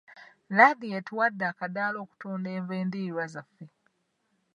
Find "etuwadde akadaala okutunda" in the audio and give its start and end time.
1.01-2.49